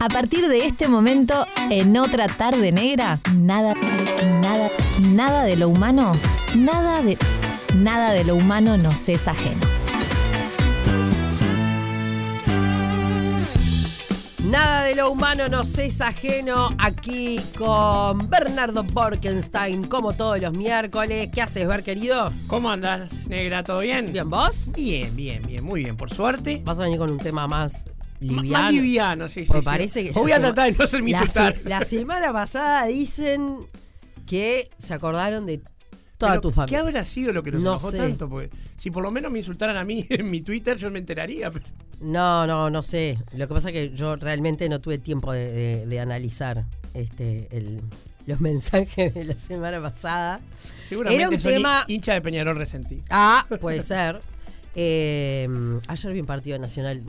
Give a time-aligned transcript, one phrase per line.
[0.00, 3.74] A partir de este momento, en otra tarde negra, nada,
[4.40, 6.12] nada, nada de lo humano,
[6.56, 7.18] nada de,
[7.74, 9.66] nada de lo humano nos es ajeno.
[14.44, 21.28] Nada de lo humano nos es ajeno aquí con Bernardo Borkenstein, como todos los miércoles.
[21.34, 22.30] ¿Qué haces, Ver, querido?
[22.46, 23.64] ¿Cómo andas, negra?
[23.64, 24.12] ¿Todo bien?
[24.12, 24.70] ¿Bien vos?
[24.76, 26.62] Bien, bien, bien, muy bien, por suerte.
[26.64, 27.86] Vas a venir con un tema más
[28.20, 28.64] liviano.
[28.64, 29.46] Más liviano, sí, sí.
[29.46, 29.66] Porque sí.
[29.66, 31.56] parece que voy la a tratar de no hacerme la, insultar.
[31.62, 33.56] se- la semana pasada dicen
[34.26, 35.60] que se acordaron de
[36.18, 36.78] toda Pero, tu familia.
[36.78, 37.98] ¿Qué habrá sido lo que nos No enojó sé.
[37.98, 38.28] tanto?
[38.28, 41.50] Porque si por lo menos me insultaran a mí en mi Twitter, yo me enteraría.
[41.50, 41.64] pero-
[42.00, 43.18] No, no, no sé.
[43.34, 47.48] Lo que pasa es que yo realmente no tuve tiempo de, de- de analizar este
[47.56, 47.80] el-
[48.26, 50.40] los mensajes de la semana pasada.
[50.82, 53.00] Seguramente Era un soy tema- hincha de Peñarol resentí.
[53.10, 54.20] Ah, puede ser.
[54.80, 55.48] Eh,
[55.88, 57.02] ayer vi un partido nacional.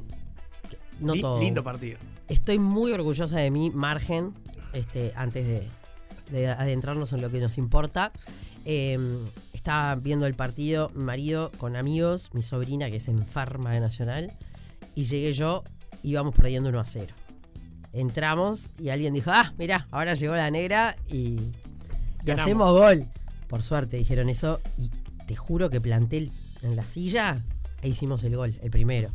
[0.99, 1.39] No Li- todo.
[1.39, 1.97] Lindo partido.
[2.27, 4.33] Estoy muy orgullosa de mi margen,
[4.73, 5.67] este, antes de,
[6.31, 8.11] de adentrarnos en lo que nos importa.
[8.65, 8.97] Eh,
[9.53, 14.33] estaba viendo el partido, mi marido con amigos, mi sobrina que es enferma de Nacional,
[14.95, 15.63] y llegué yo,
[16.03, 17.15] íbamos perdiendo 1 a 0.
[17.93, 21.39] Entramos y alguien dijo, ah, mirá, ahora llegó la negra y,
[22.25, 23.07] y hacemos gol.
[23.47, 24.89] Por suerte dijeron eso y
[25.25, 26.29] te juro que planté
[26.61, 27.43] en la silla
[27.81, 29.09] e hicimos el gol, el primero.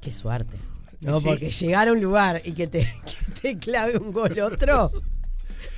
[0.00, 0.56] Qué suerte.
[1.04, 1.26] No, Sí.
[1.26, 4.90] porque llegar a un lugar y que te, que te clave un gol otro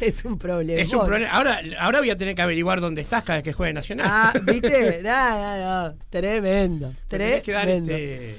[0.01, 0.81] es un problema.
[0.81, 1.33] Es un problema.
[1.33, 4.07] Ahora, ahora voy a tener que averiguar dónde estás cada vez que juegue Nacional.
[4.11, 5.01] Ah, ¿viste?
[5.03, 5.95] No, no, no.
[6.11, 6.93] Tremendo.
[7.09, 7.93] Tenés que dar Tremendo.
[7.93, 8.37] este,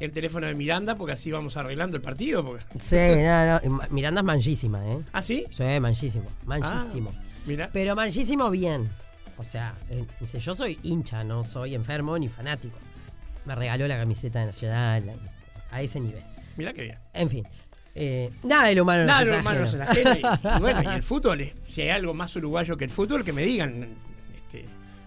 [0.00, 2.44] el teléfono de Miranda porque así vamos arreglando el partido.
[2.44, 2.64] Porque...
[2.78, 3.80] Sí, no, no.
[3.90, 4.98] Miranda es manchísima, ¿eh?
[5.12, 5.46] ¿Ah, sí?
[5.50, 6.24] Sí, manchísimo.
[6.44, 7.12] Manchísimo.
[7.44, 7.68] Mira.
[7.72, 8.90] Pero manchísimo bien.
[9.36, 10.06] O sea, eh,
[10.38, 12.78] yo soy hincha, no soy enfermo ni fanático.
[13.44, 15.04] Me regaló la camiseta de Nacional
[15.70, 16.22] a ese nivel.
[16.56, 16.98] Mira qué bien.
[17.12, 17.46] En fin.
[17.94, 20.10] eh, nada de lo humano Nada, nos lo es humano no se ajeno.
[20.22, 20.40] la ajena.
[20.54, 23.24] Y, y bueno, y el fútbol, es- si hay algo más uruguayo que el fútbol,
[23.24, 23.88] que me digan
[24.36, 24.64] este,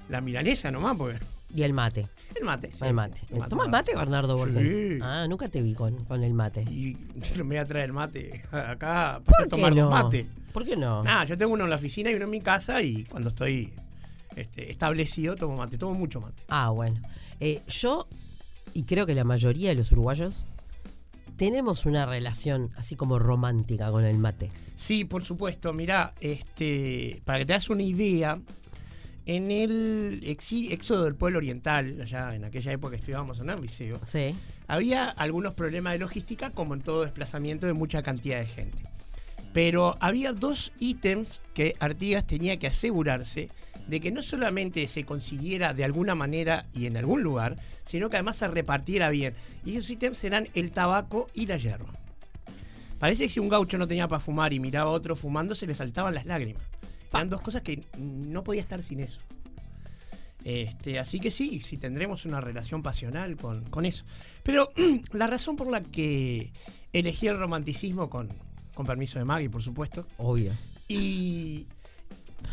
[0.10, 1.20] la milanesa nomás, porque
[1.54, 2.08] Y el mate.
[2.36, 2.72] el mate.
[2.72, 2.86] sí.
[2.86, 3.22] el mate.
[3.30, 4.72] El mate, ¿Tomas mate, Bernardo Borges?
[4.72, 5.00] Sí.
[5.02, 6.62] Ah, nunca te vi con, con el mate.
[6.64, 6.96] Y
[7.38, 9.90] me voy a traer el mate acá ¿Por para tomar no?
[9.90, 10.28] mate.
[10.54, 11.04] ¿Por qué no?
[11.04, 13.72] Nada, yo tengo uno en la oficina y uno en mi casa y cuando estoy
[14.36, 16.44] este, establecido tomo mate, tomo mucho mate.
[16.50, 17.00] Ah, bueno.
[17.40, 18.08] Eh, yo,
[18.74, 20.46] y creo que la mayoría de los uruguayos,
[21.40, 24.52] tenemos una relación así como romántica con el mate.
[24.76, 25.72] Sí, por supuesto.
[25.72, 28.38] Mirá, este, para que te hagas una idea,
[29.26, 34.02] en el éxodo del pueblo oriental, allá en aquella época que estudiábamos en el liceo,
[34.06, 34.36] Sí.
[34.68, 38.84] había algunos problemas de logística, como en todo desplazamiento de mucha cantidad de gente.
[39.54, 43.50] Pero había dos ítems que Artigas tenía que asegurarse
[43.90, 48.18] de que no solamente se consiguiera de alguna manera y en algún lugar, sino que
[48.18, 49.34] además se repartiera bien.
[49.66, 51.92] Y esos ítems eran el tabaco y la hierba.
[53.00, 55.66] Parece que si un gaucho no tenía para fumar y miraba a otro fumando, se
[55.66, 56.62] le saltaban las lágrimas.
[57.12, 59.22] Eran dos cosas que no podía estar sin eso.
[60.44, 64.06] Este, así que sí, sí tendremos una relación pasional con, con eso.
[64.44, 64.72] Pero
[65.14, 66.54] la razón por la que
[66.94, 68.30] elegí el romanticismo, con,
[68.74, 70.54] con permiso de Maggie, por supuesto, Obvio.
[70.88, 71.68] y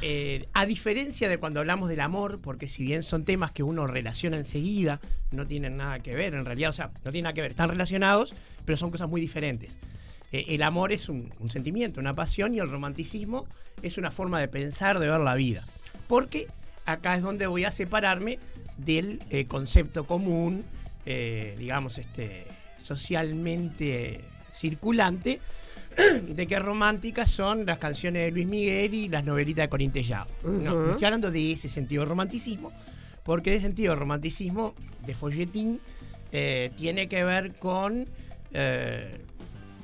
[0.02, 3.86] eh, a diferencia de cuando hablamos del amor, porque si bien son temas que uno
[3.86, 7.40] relaciona enseguida, no tienen nada que ver en realidad, o sea, no tienen nada que
[7.40, 9.78] ver, están relacionados, pero son cosas muy diferentes.
[10.32, 13.46] Eh, el amor es un, sentimiento, una pasión, y el romanticismo
[13.82, 15.64] es una forma de pensar, de ver la vida.
[16.08, 16.46] Porque
[16.84, 18.38] acá es donde voy a separarme
[18.76, 20.64] del eh, concepto común,
[21.06, 22.48] digamos, este,
[22.78, 24.24] socialmente
[24.56, 25.40] circulante,
[26.28, 30.28] de que románticas son las canciones de Luis Miguel y las novelitas de Corín Tellado.
[30.42, 30.62] No, Ujú.
[30.86, 32.72] no estoy hablando de ese sentido de romanticismo,
[33.24, 34.74] porque de sentido de romanticismo,
[35.06, 35.80] de folletín,
[36.32, 38.08] eh, tiene que ver con
[38.52, 39.20] eh,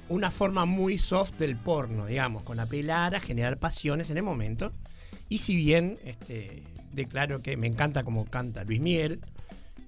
[0.09, 4.73] una forma muy soft del porno, digamos, con apelar a generar pasiones en el momento.
[5.29, 6.63] Y si bien este,
[6.93, 9.21] declaro que me encanta como canta Luis Miguel,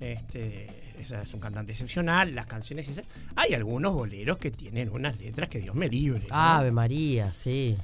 [0.00, 0.68] este,
[1.04, 3.04] esa es un cantante excepcional, las canciones esas,
[3.36, 6.26] hay algunos boleros que tienen unas letras que Dios me libre.
[6.28, 6.34] ¿no?
[6.34, 7.76] Ave María, sí.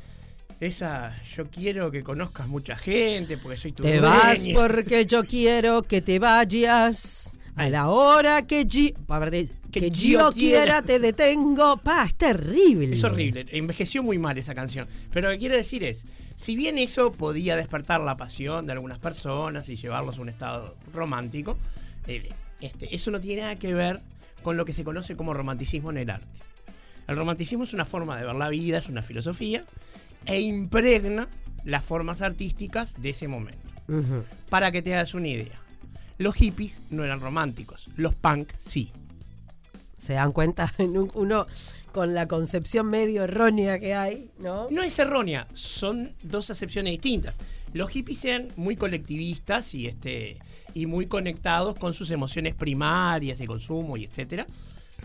[0.58, 5.82] Esa, yo quiero que conozcas mucha gente porque soy tu Te vas porque yo quiero
[5.82, 7.36] que te vayas.
[7.56, 8.94] A la hora que, que,
[9.70, 10.80] Que yo quiera.
[10.82, 11.76] te detengo.
[11.78, 12.94] Pa, es terrible.
[12.94, 14.86] Es horrible, envejeció muy mal esa canción.
[15.12, 16.06] Pero lo que quiero decir es,
[16.36, 20.76] si bien eso podía despertar la pasión de algunas personas y llevarlos a un estado
[20.94, 21.58] romántico,
[22.06, 22.30] eh,
[22.60, 24.00] este, eso no tiene nada que ver
[24.42, 26.40] con lo que se conoce como romanticismo en el arte.
[27.06, 29.64] El romanticismo es una forma de ver la vida, es una filosofía,
[30.26, 31.28] e impregna
[31.64, 33.68] las formas artísticas de ese momento.
[34.48, 35.60] Para que te hagas una idea,
[36.18, 38.92] los hippies no eran románticos, los punk sí.
[39.98, 40.72] ¿Se dan cuenta?
[40.78, 41.46] Uno
[41.92, 44.68] con la concepción medio errónea que hay, ¿no?
[44.70, 47.36] No es errónea, son dos acepciones distintas.
[47.72, 50.38] Los hippies eran muy colectivistas y este
[50.74, 54.46] y muy conectados con sus emociones primarias de consumo y etcétera.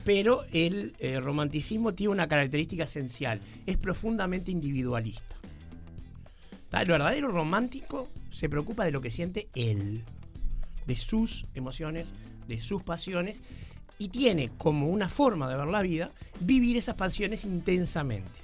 [0.03, 5.35] Pero el eh, romanticismo tiene una característica esencial, es profundamente individualista.
[6.73, 10.03] El verdadero romántico se preocupa de lo que siente él,
[10.85, 12.11] de sus emociones,
[12.49, 13.41] de sus pasiones,
[13.97, 18.41] y tiene como una forma de ver la vida vivir esas pasiones intensamente.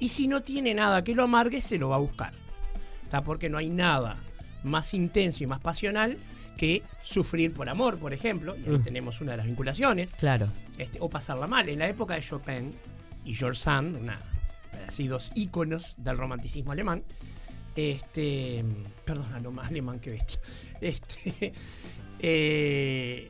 [0.00, 2.32] Y si no tiene nada que lo amargue, se lo va a buscar.
[3.10, 3.24] ¿Está?
[3.24, 4.18] Porque no hay nada
[4.62, 6.16] más intenso y más pasional
[6.56, 8.82] que sufrir por amor, por ejemplo, y ahí Mm.
[8.82, 10.46] tenemos una de las vinculaciones, Claro.
[10.78, 11.68] este, o pasarla mal.
[11.68, 12.72] En la época de Chopin
[13.24, 14.20] y George Sand, una,
[14.86, 17.02] así dos íconos del romanticismo alemán,
[17.74, 18.64] este,
[19.04, 20.38] perdón, no más alemán que bestia,
[20.80, 21.52] este,
[22.20, 23.28] eh,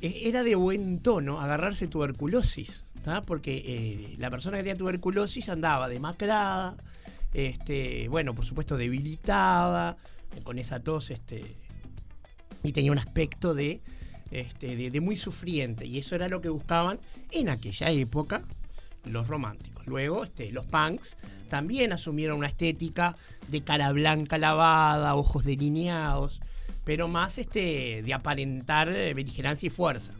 [0.00, 3.22] e- era de buen tono agarrarse tuberculosis, ¿tá?
[3.22, 6.76] porque eh, la persona que tenía tuberculosis andaba demacrada,
[7.32, 9.96] este, bueno, por supuesto debilitada,
[10.44, 11.56] con esa tos, este,
[12.62, 13.80] y tenía un aspecto de,
[14.30, 17.00] este, de, de muy sufriente, y eso era lo que buscaban
[17.32, 18.42] en aquella época
[19.04, 19.86] los románticos.
[19.86, 21.16] Luego, este, los punks
[21.48, 23.16] también asumieron una estética
[23.48, 26.40] de cara blanca lavada, ojos delineados,
[26.84, 30.12] pero más este, de aparentar eh, beligerancia y fuerza.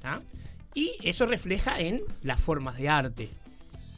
[0.00, 0.20] ¿tá?
[0.74, 3.30] Y eso refleja en las formas de arte.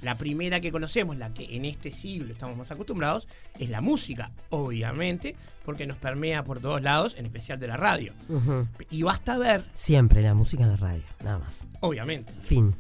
[0.06, 3.26] La primera que conocemos, la que en este siglo estamos más acostumbrados,
[3.58, 8.12] es la música, obviamente, porque nos permea por todos lados, en especial de la radio.
[8.88, 11.66] Y basta ver, Siempre la música de radio, nada más.
[11.80, 12.76] obviamente, Fin.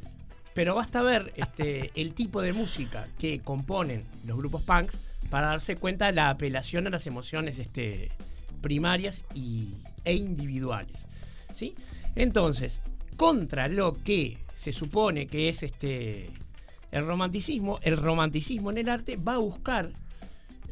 [0.54, 5.74] pero basta ver este, el tipo de música que componen los grupos punks para darse
[5.74, 8.12] cuenta de la apelación a las emociones este,
[8.60, 9.74] primarias y,
[10.04, 11.08] e individuales.
[11.52, 11.74] ¿sí?
[12.14, 12.82] Entonces,
[13.16, 16.30] contra lo que se supone que es este,
[16.96, 19.90] el romanticismo, el romanticismo en el arte va a buscar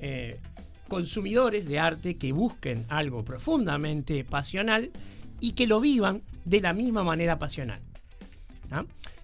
[0.00, 0.40] eh,
[0.88, 4.90] consumidores de arte que busquen algo profundamente pasional
[5.40, 7.80] y que lo vivan de la misma manera pasional.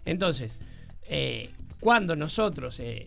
[0.04, 0.58] Entonces,
[1.04, 1.50] eh,
[1.80, 3.06] cuando nosotros eh,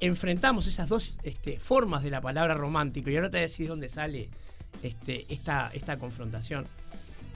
[0.00, 3.68] enfrentamos esas dos este, formas de la palabra romántico, y ahora te voy a decir
[3.68, 4.30] dónde sale
[4.82, 6.66] este, esta, esta confrontación,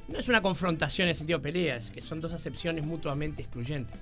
[0.09, 3.99] no es una confrontación en el sentido de peleas, que son dos acepciones mutuamente excluyentes.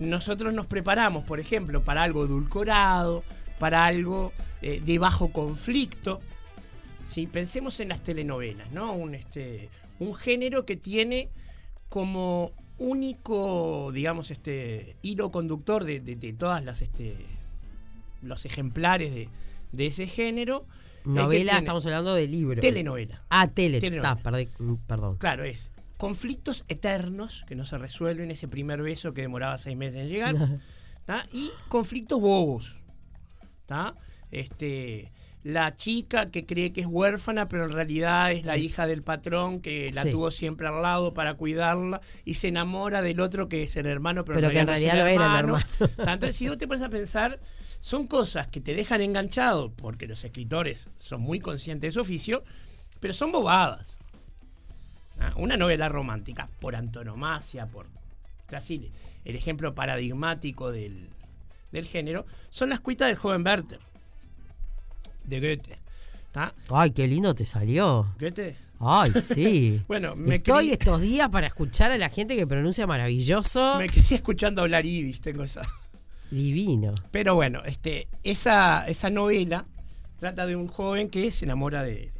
[0.00, 3.22] Nosotros nos preparamos, por ejemplo, para algo edulcorado,
[3.58, 4.32] para algo
[4.62, 6.20] eh, de bajo conflicto.
[7.04, 8.92] Si pensemos en las telenovelas, ¿no?
[8.92, 9.68] Un, este,
[9.98, 11.28] un género que tiene
[11.88, 17.14] como único, digamos, este hilo conductor de, de- de todas las este,
[18.22, 19.28] los ejemplares de,
[19.72, 20.64] de ese género.
[21.04, 22.60] que Novela, estamos hablando de libro.
[22.60, 23.22] telenovela.
[23.28, 23.80] Ah, tele.
[23.80, 24.18] Telenovela.
[24.24, 24.46] Ah,
[24.86, 25.16] perdón.
[25.18, 30.00] Claro, es conflictos eternos que no se resuelven, ese primer beso que demoraba seis meses
[30.02, 30.34] en llegar,
[31.04, 31.26] ¿tá?
[31.30, 32.76] y conflictos bobos.
[33.66, 33.94] ¿tá?
[34.30, 35.12] Este,
[35.42, 39.60] la chica que cree que es huérfana, pero en realidad es la hija del patrón
[39.60, 40.10] que la Sí.
[40.10, 44.24] tuvo siempre al lado para cuidarla y se enamora del otro que es el hermano,
[44.24, 45.58] pero, Pero que en realidad no era el hermano.
[46.04, 47.38] Tanto si vos te pones a pensar,
[47.80, 52.42] son cosas que te dejan enganchado, porque los escritores son muy conscientes de su oficio,
[53.00, 53.98] pero son bobadas.
[55.20, 57.86] Ah, Una novela romántica, por antonomasia, por
[58.46, 58.90] casi
[59.24, 61.08] el ejemplo paradigmático del,
[61.72, 63.80] del género, son las cuitas del joven Werther,
[65.24, 65.78] de Goethe.
[66.32, 66.54] ¿Tá?
[66.70, 68.14] Ay, qué lindo te salió.
[68.18, 69.82] Goethe, Ay, sí.
[69.88, 73.76] Bueno, me Estoy estos días para escuchar a la gente que pronuncia maravilloso.
[73.78, 75.62] me quedé escuchando hablar Yiddish, tengo esa.
[76.30, 76.92] Divino.
[77.10, 79.66] Pero bueno, este, esa, esa novela
[80.16, 82.10] trata de un joven que se enamora de,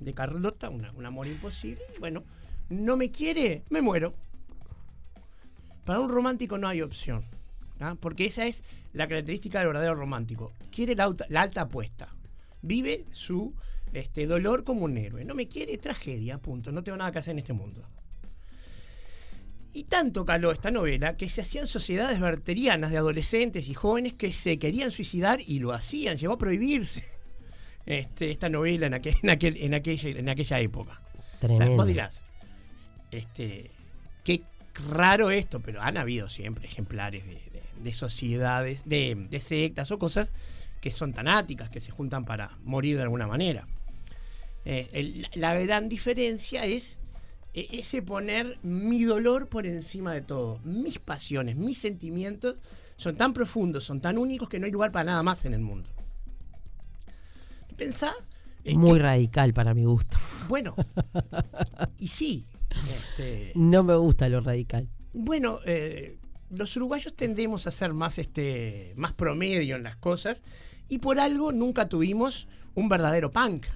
[0.00, 1.82] de- Carlota, una- un amor imposible.
[2.00, 2.24] Bueno,
[2.68, 4.14] no me quiere, me muero.
[5.84, 7.24] Para un romántico no hay opción.
[7.80, 7.96] ¿ah?
[8.00, 10.52] Porque esa es la característica del verdadero romántico.
[10.70, 12.14] Quiere la, alta- la alta apuesta.
[12.62, 13.54] Vive su
[13.92, 15.24] este, dolor como un héroe.
[15.24, 16.70] No me quiere, tragedia, punto.
[16.72, 17.82] No tengo nada que hacer en este mundo.
[19.72, 24.32] Y tanto caló esta novela que se hacían sociedades verterianas de adolescentes y jóvenes que
[24.32, 27.04] se querían suicidar y lo hacían, llegó a prohibirse
[27.86, 31.00] este, esta novela en, aquel- en, aquel- en aquella, en aquella época.
[31.40, 31.76] Tremendo.
[31.76, 32.22] Vos dirás,
[33.10, 33.70] este,
[34.24, 34.42] qué
[34.90, 39.98] raro esto, pero han habido siempre ejemplares de, de- de sociedades, de, de sectas o
[39.98, 40.32] cosas
[40.80, 43.66] que son tanáticas, que se juntan para morir de alguna manera.
[44.64, 46.98] Eh, el- la gran diferencia es
[47.54, 50.58] eh, ese poner mi dolor por encima de todo.
[50.64, 52.56] Mis pasiones, mis sentimientos
[52.96, 55.60] son tan profundos, son tan únicos que no hay lugar para nada más en el
[55.60, 55.88] mundo.
[57.80, 58.12] Pensá.
[58.74, 60.16] Muy que- radical para mi gusto.
[60.48, 60.74] bueno,
[61.98, 64.88] y sí, Este, No me gusta lo radical.
[65.12, 66.18] bueno, eh,
[66.50, 70.42] los uruguayos tendemos a ser más, este, más promedio en las cosas
[70.88, 73.66] y por algo nunca tuvimos un verdadero punk.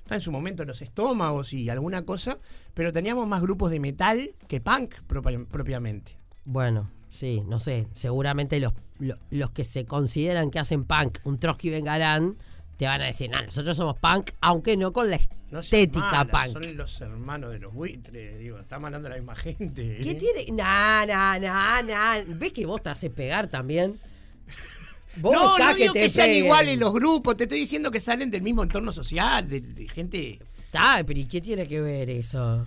[0.00, 2.38] Está en su momento en los estómagos y alguna cosa,
[2.74, 6.16] pero teníamos más grupos de metal que punk propia- propiamente.
[6.44, 7.88] Bueno, sí, no sé.
[7.94, 12.36] Seguramente los, lo- los que se consideran que hacen punk, un Trotsky Vengarán,
[12.76, 16.52] te van a decir, no, nosotros somos punk, aunque no con la No estética punk.
[16.52, 19.98] Son los hermanos de los buitres, digo, hablando de la misma gente.
[20.02, 20.14] ¿Qué ¿eh?
[20.14, 20.46] tiene?
[20.52, 22.24] Nah, nah, nah, nah.
[22.26, 23.98] ¿Ves que vos te haces pegar también?
[25.16, 28.40] Vos No, no digo que, sean iguales los grupos, te estoy diciendo que salen del
[28.40, 30.38] mismo entorno social, de, de gente...
[30.72, 32.66] Ay, pero ¿y qué tiene que ver eso?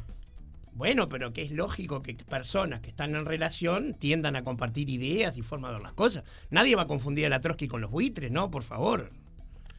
[0.76, 5.38] Bueno, pero que es lógico que personas que están en relación tiendan a compartir ideas
[5.38, 6.26] y formas de ver las cosas.
[6.50, 8.52] Nadie va a confundir a la Trotsky con los buitres, ¿no?
[8.52, 9.10] Por favor.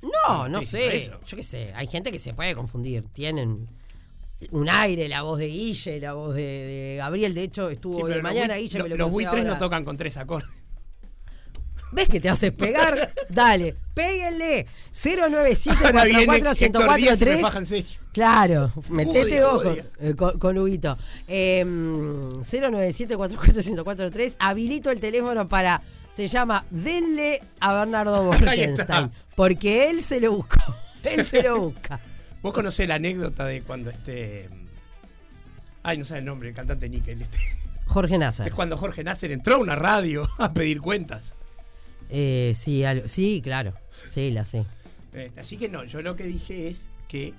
[0.02, 0.96] No, no estoy diciendo sé.
[0.98, 1.18] eso.
[1.26, 1.72] Yo qué sé.
[1.74, 3.04] Hay gente que se puede confundir.
[3.12, 3.68] Tienen
[4.50, 7.34] un aire, la voz de Guille, la voz de, de Gabriel.
[7.34, 9.50] De hecho, estuvo Sí, hoy de mañana buit- Guille lo- me lo Los buitres no
[9.50, 9.58] ahora.
[9.58, 10.48] tocan con tres acordes.
[11.92, 13.12] ¿Ves que te haces pegar?
[13.30, 14.66] Dale, péguenle.
[14.92, 17.86] 097 Ahora viene 44 Héctor Díaz y me 1043 faja en serio.
[18.12, 19.84] Claro, metete Odio, ojo odio.
[20.00, 20.98] eh, con, con Huguito.
[21.28, 24.36] Eh, 097-44-1043.
[24.38, 25.82] Habilito el teléfono para.
[26.10, 28.24] Se llama Denle a Bernardo.
[28.26, 29.10] Borkenstein.
[29.34, 30.56] Porque él se lo buscó.
[31.04, 32.00] Él se lo busca.
[32.42, 34.48] Vos conocés la anécdota de cuando este.
[35.84, 37.22] Ay, no sé el nombre, el cantante Nickel.
[37.22, 37.38] Este.
[37.86, 38.52] Jorge Es Nasser.
[38.52, 41.34] cuando Jorge Nasser entró a una radio a pedir cuentas.
[42.08, 43.74] Eh, sí, algo- sí, claro.
[44.08, 44.64] Sí, la sé.
[45.12, 47.34] Este, así que no, yo lo que dije es que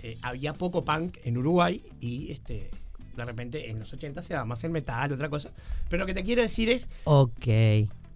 [0.00, 2.70] eh, había poco punk en Uruguay y este
[3.16, 5.50] de repente en los 80 se daba más el metal, otra cosa.
[5.88, 7.46] Pero lo que te quiero decir es, Ok.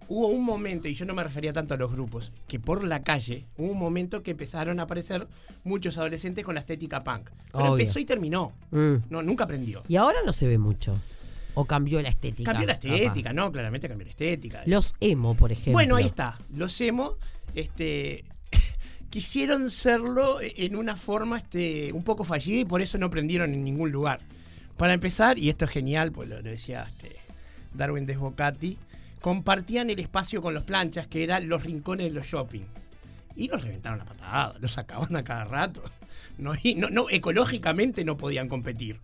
[0.09, 3.03] hubo un momento, y yo no me refería tanto a los grupos, que por la
[3.03, 5.27] calle hubo un momento que empezaron a aparecer
[5.63, 7.29] muchos adolescentes con la estética punk.
[7.51, 7.73] Pero Obvio.
[7.81, 8.53] empezó y terminó.
[8.71, 8.95] Mm.
[9.09, 9.83] No, nunca aprendió.
[9.87, 10.97] Y ahora no se ve mucho.
[11.55, 12.51] O cambió la estética.
[12.51, 12.87] Cambió la capaz.
[12.93, 13.51] estética, ¿no?
[13.51, 14.61] Claramente cambió la estética.
[14.67, 15.73] Los emo, por ejemplo.
[15.73, 16.37] Bueno, ahí está.
[16.55, 17.15] Los emo,
[17.55, 18.23] este,
[19.09, 23.63] quisieron serlo en una forma, este, un poco fallida y por eso no prendieron en
[23.63, 24.19] ningún lugar.
[24.77, 27.15] Para empezar, y esto es genial, pues lo, decía este,
[27.73, 28.77] Darwin Desbocati,
[29.21, 32.65] compartían el espacio con los planchas, que eran los rincones de los shopping.
[33.35, 35.83] Y los reventaron a patada, los sacaban a cada rato.
[36.39, 38.99] No, no, no, ecológicamente no podían competir.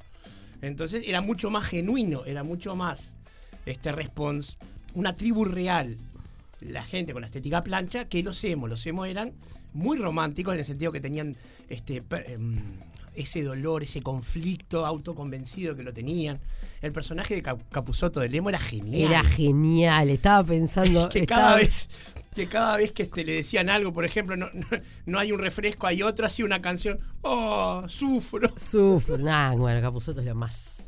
[0.61, 3.15] Entonces era mucho más genuino, era mucho más
[3.65, 4.57] este response,
[4.93, 5.97] una tribu real,
[6.61, 8.67] la gente con la estética plancha, que los emo.
[8.67, 9.33] Los emo eran
[9.73, 11.35] muy románticos en el sentido que tenían
[11.69, 12.57] este em,
[13.15, 16.39] ese dolor, ese conflicto autoconvencido que lo tenían.
[16.81, 19.11] El personaje de Cap- Capusotto del emo era genial.
[19.11, 20.09] Era genial.
[20.09, 21.09] Estaba pensando.
[21.09, 21.89] que estaba- cada vez
[22.35, 24.65] que cada vez que este, le decían algo, por ejemplo, no, no,
[25.05, 28.49] no hay un refresco, hay otro, así una canción, oh, sufro.
[28.57, 29.19] Sufro.
[29.19, 30.87] Nah, bueno, Capuzoto es lo más.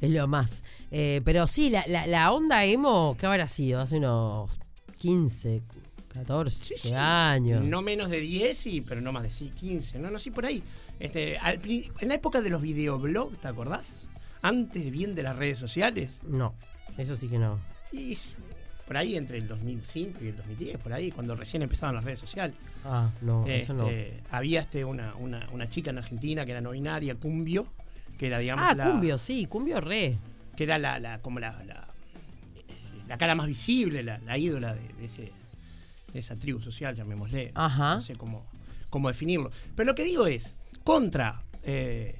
[0.00, 0.64] Es lo más.
[0.90, 3.80] Eh, pero sí, la, la, la onda emo, ¿qué habrá sido?
[3.80, 4.58] Hace unos
[4.98, 5.62] 15,
[6.14, 7.62] 14 años.
[7.64, 9.98] No menos de 10, y, pero no más de sí, 15.
[9.98, 10.62] No, no, sí, por ahí.
[10.98, 14.06] Este, al en la época de los videoblogs, ¿te acordás?
[14.42, 16.20] Antes bien de las redes sociales.
[16.24, 16.54] No,
[16.96, 17.58] eso sí que no.
[17.92, 18.16] Y
[18.86, 22.20] por ahí entre el 2005 y el 2010, por ahí, cuando recién empezaban las redes
[22.20, 22.54] sociales.
[22.84, 23.88] Ah, no, eso no.
[23.88, 27.66] Este, Había este, una, una, una chica en Argentina que era no binaria, Cumbio,
[28.18, 30.18] que era, digamos, Ah, la, Cumbio, sí, Cumbio re.
[30.56, 31.88] que era la, la- como la, la,
[33.08, 35.32] la cara más visible, la, la ídola de, de ese,
[36.12, 37.52] de esa tribu social, llamémosle.
[37.54, 37.96] Ajá.
[37.96, 38.46] No sé cómo,
[38.96, 39.50] cómo definirlo.
[39.74, 42.18] Pero lo que digo es, contra eh,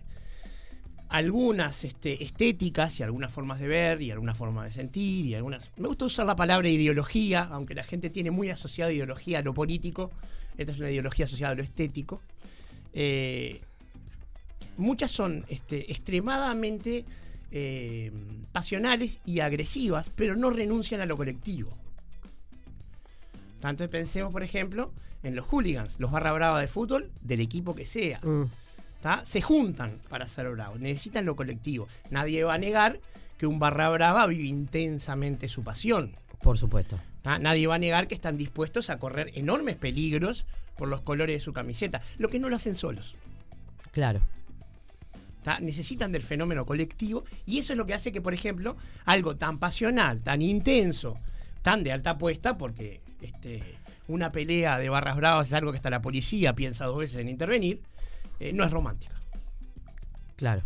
[1.09, 5.73] algunas este, estéticas y algunas formas de ver y algunas formas de sentir y algunas...
[5.78, 9.54] Me gusta usar la palabra ideología, aunque la gente tiene muy asociada ideología a lo
[9.54, 10.11] político.
[10.59, 12.21] Esta es una ideología asociada a lo estético.
[12.92, 13.62] Eh,
[14.76, 17.06] muchas son este, extremadamente
[17.52, 18.12] eh,
[18.52, 21.75] pasionales y agresivas, pero no renuncian a lo colectivo.
[23.61, 27.87] Tanto pensemos, por ejemplo, en los hooligans, los barra brava de fútbol, del equipo que
[27.87, 28.21] sea.
[28.23, 28.45] Mm.
[29.23, 31.87] Se juntan para ser bravos, necesitan lo colectivo.
[32.11, 32.99] Nadie va a negar
[33.39, 36.17] que un barra brava vive intensamente su pasión.
[36.43, 36.99] por supuesto.
[37.23, 37.39] ¿tá?
[37.39, 40.47] Nadie va a negar que están dispuestos a correr enormes peligros
[40.77, 43.17] por los colores de su camiseta, lo que no lo hacen solos.
[43.93, 44.21] Claro.
[45.43, 45.61] ¿tá?
[45.61, 49.59] Necesitan del fenómeno colectivo y eso es lo que hace que, por ejemplo, algo tan
[49.59, 51.19] pasional, tan intenso,
[51.63, 53.63] tan de alta apuesta, porque este,
[54.09, 57.29] una pelea de barras bravas es algo que hasta la policía piensa dos veces en
[57.29, 57.83] intervenir,
[58.41, 59.15] eh, no es romántica.
[60.37, 60.63] Claro.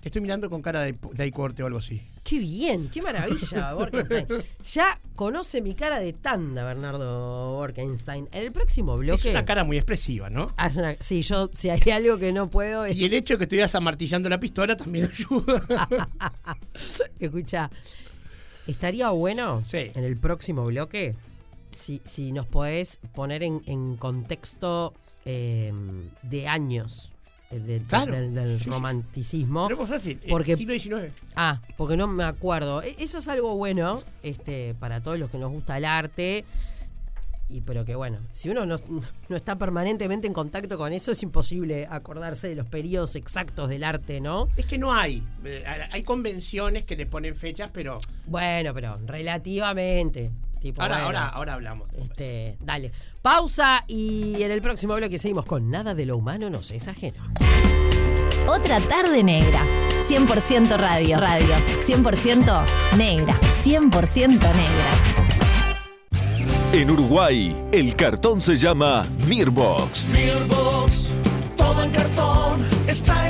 [0.00, 2.02] Te estoy mirando con cara de, de ahí corte o algo así.
[2.24, 4.26] Qué bien, qué maravilla, Borkenstein.
[4.72, 8.28] Ya conoce mi cara de tanda, Bernardo Borkenstein.
[8.32, 9.20] En el próximo bloque.
[9.20, 10.54] Es una cara muy expresiva, ¿no?
[10.56, 12.96] Ah, es una- sí, yo, si hay algo que no puedo es.
[12.96, 15.66] Y el hecho de que estuvieras amartillando la pistola también ayuda.
[17.18, 17.70] Escucha,
[18.66, 19.90] estaría bueno Sí.
[19.94, 21.14] en el próximo bloque
[21.72, 25.72] si, si nos podés poner en, en contexto eh,
[26.22, 27.14] de años
[27.50, 28.12] eh, de- Claro.
[28.12, 29.68] del, del romanticismo.
[29.68, 30.20] Pero fácil.
[30.22, 31.12] eh, Porque- siglo XIX.
[31.36, 32.82] Ah, porque no me acuerdo.
[32.82, 36.44] E- Eso es algo bueno este, para todos los que nos gusta el arte.
[37.52, 38.76] Y pero que bueno, si uno no,
[39.28, 43.82] no está permanentemente en contacto con eso, es imposible acordarse de los periodos exactos del
[43.82, 44.48] arte, ¿no?
[44.56, 45.26] Es que no hay.
[45.44, 47.98] Eh, Hay convenciones que le ponen fechas, pero.
[48.26, 50.30] Bueno, pero relativamente.
[50.60, 51.88] Tipo, Ahora, bueno, ahora, ahora hablamos.
[51.94, 52.92] Este, dale.
[53.22, 57.22] Pausa y en el próximo bloque seguimos con Nada de lo humano nos es ajeno.
[58.46, 59.62] Otra tarde negra.
[60.08, 61.18] 100% radio.
[61.18, 61.54] Radio.
[61.86, 62.64] 100%
[62.96, 63.38] negra.
[63.62, 65.20] 100% negra.
[66.72, 70.06] En Uruguay, el cartón se llama Mirbox.
[70.06, 71.14] Mirbox,
[71.56, 73.29] todo en cartón, está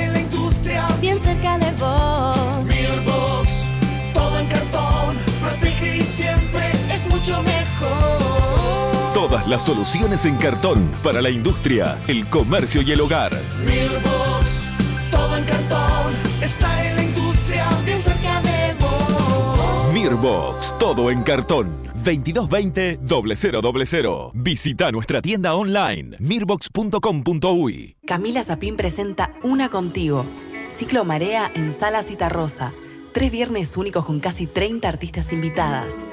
[9.41, 13.35] Todas las soluciones en cartón para la industria, el comercio y el hogar.
[13.65, 14.65] Mirbox,
[15.09, 17.67] todo en cartón, está en la industria.
[17.83, 19.93] Bien cerca de vos.
[19.93, 21.75] Mirbox, todo en cartón.
[22.03, 24.31] 2220-0000.
[24.35, 27.95] Visita nuestra tienda online, mirbox.com.uy.
[28.05, 30.23] Camila Zapín presenta Una Contigo.
[30.69, 32.73] Ciclo Marea en Sala Citarrosa.
[33.11, 36.03] Tres viernes únicos con casi 30 artistas invitadas.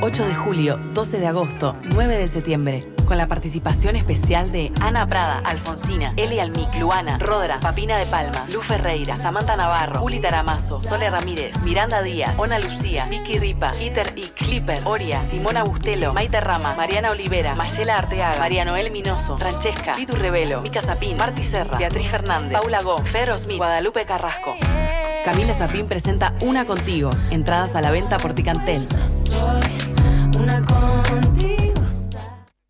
[0.00, 2.86] 8 de julio, 12 de agosto, 9 de septiembre.
[3.06, 8.46] Con la participación especial de Ana Prada, Alfonsina, Eli Almic, Luana, Rodra, Papina de Palma,
[8.52, 14.12] Lu Ferreira, Samantha Navarro, Juli Taramazo, Sole Ramírez, Miranda Díaz, Ona Lucía, Vicky Ripa, Iter
[14.16, 19.94] y Clipper, Oria, Simona Bustelo, Maite Rama, Mariana Olivera, Mayela Arteaga, María Noel Minoso, Francesca,
[19.94, 24.56] Pitu Revelo, Mica Zapín, Marti Serra, Beatriz Fernández, Paula Gó, Fer Osmi, Guadalupe Carrasco.
[25.24, 27.10] Camila Zapín presenta Una Contigo.
[27.30, 28.86] Entradas a la venta por Ticantel.
[30.38, 31.82] Una contigo.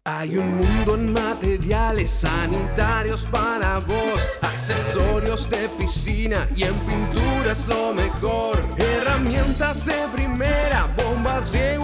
[0.05, 7.93] Hay un mundo en materiales sanitarios para vos, accesorios de piscina y en pinturas lo
[7.93, 8.57] mejor.
[8.77, 11.76] Herramientas de primera, bombas riego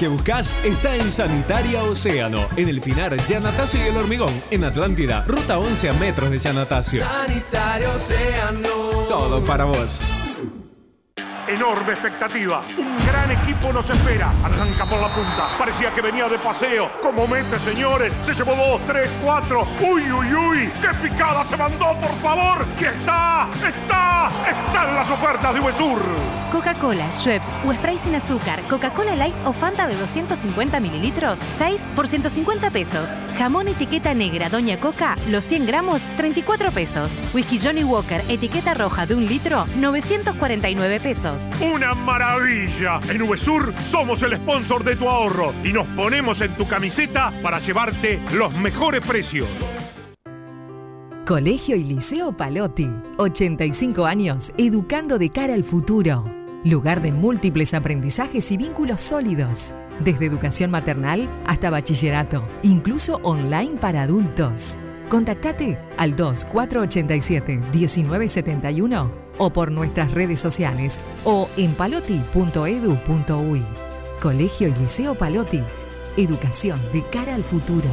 [0.00, 5.24] que buscas está en Sanitaria Océano, en el Pinar, Yanatacio y el Hormigón, en Atlántida,
[5.26, 7.06] ruta 11 a metros de Yanatacio.
[7.06, 8.68] Sanitario Océano.
[9.06, 10.00] Todo para vos.
[11.46, 12.64] Enorme expectativa.
[12.78, 14.32] Un gran equipo nos espera.
[14.42, 15.58] Arranca por la punta.
[15.58, 16.90] Parecía que venía de paseo.
[17.02, 18.10] Como mete, señores.
[18.22, 19.68] Se llevó dos, tres, cuatro.
[19.82, 20.72] Uy, uy, uy.
[20.80, 22.64] ¡Qué picada se mandó, por favor!
[22.78, 23.50] ¡Que está!
[23.66, 24.30] ¡Está!
[24.48, 26.00] ¡Están las ofertas de Uvesur!
[26.50, 32.08] Coca-Cola, Schweppes o spray sin azúcar, Coca-Cola Light o Fanta de 250 mililitros, 6 por
[32.08, 33.08] 150 pesos.
[33.38, 37.12] Jamón etiqueta negra Doña Coca, los 100 gramos, 34 pesos.
[37.32, 41.42] Whisky Johnny Walker, etiqueta roja de un litro, 949 pesos.
[41.60, 43.00] ¡Una maravilla!
[43.08, 47.60] En Uvesur somos el sponsor de tu ahorro y nos ponemos en tu camiseta para
[47.60, 49.46] llevarte los mejores precios.
[51.26, 52.90] Colegio y Liceo Palotti.
[53.18, 56.39] 85 años educando de cara al futuro.
[56.64, 59.72] Lugar de múltiples aprendizajes y vínculos sólidos.
[59.98, 64.78] Desde educación maternal hasta bachillerato, incluso online para adultos.
[65.08, 73.64] Contactate al 2487-1971 o por nuestras redes sociales o en paloti.edu.uy.
[74.20, 75.62] Colegio y Liceo Palotti.
[76.18, 77.88] Educación de cara al futuro.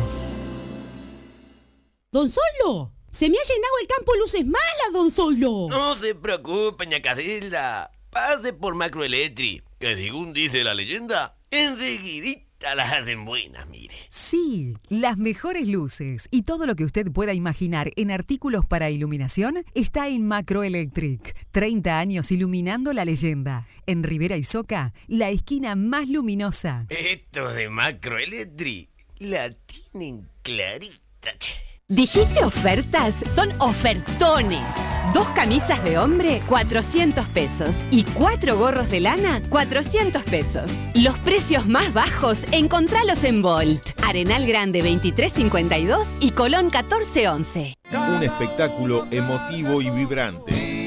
[2.12, 5.70] Don Solo, se me ha llenado el campo de luces malas, Don Solo.
[5.70, 7.92] No se preocupe, ña Casilda.
[8.18, 13.94] Pase por Macroelectric, que según dice la leyenda, enseguidita las hacen buenas, mire.
[14.10, 19.64] Sí, las mejores luces y todo lo que usted pueda imaginar en artículos para iluminación
[19.76, 21.36] está en Macroelectric.
[21.52, 23.68] 30 años iluminando la leyenda.
[23.86, 26.88] En Rivera y Soca, la esquina más luminosa.
[26.90, 31.77] Estos de Macroelectric la tienen clarita, che.
[31.90, 33.16] ¿Dijiste ofertas?
[33.30, 34.66] Son ofertones.
[35.14, 37.86] Dos camisas de hombre, 400 pesos.
[37.92, 40.90] Y cuatro gorros de lana, 400 pesos.
[40.96, 43.92] Los precios más bajos, encontralos en Volt.
[44.06, 47.76] Arenal Grande 2352 y Colón 1411.
[47.94, 50.87] Un espectáculo emotivo y vibrante.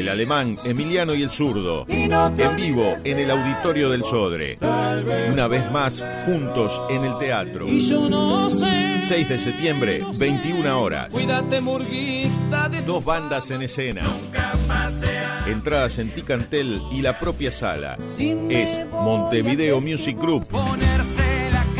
[0.00, 1.84] El alemán, Emiliano y el zurdo.
[1.88, 4.58] En vivo en el auditorio del Sodre.
[5.30, 7.68] Una vez más, juntos en el teatro.
[7.68, 9.00] Y yo no sé.
[9.00, 11.10] 6 de septiembre, 21 horas.
[12.86, 14.02] Dos bandas en escena.
[15.46, 17.96] Entradas en Ticantel y la propia sala.
[18.48, 20.46] Es Montevideo Music Group.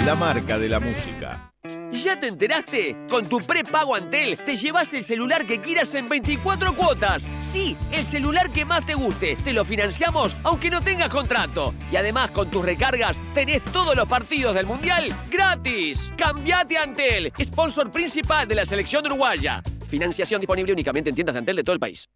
[0.05, 1.50] La marca de la música.
[2.11, 2.97] ¿Ya te enteraste?
[3.09, 7.29] Con tu prepago Antel te llevas el celular que quieras en 24 cuotas.
[7.41, 9.37] Sí, el celular que más te guste.
[9.37, 11.73] Te lo financiamos aunque no tengas contrato.
[11.93, 16.13] Y además con tus recargas tenés todos los partidos del Mundial gratis.
[16.17, 19.63] Cambiate Antel, sponsor principal de la selección uruguaya.
[19.87, 22.09] Financiación disponible únicamente en tiendas de Antel de todo el país.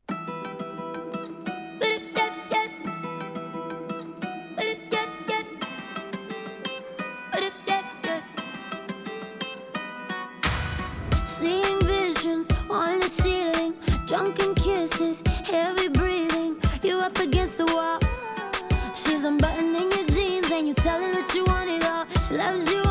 [22.54, 22.83] Loves you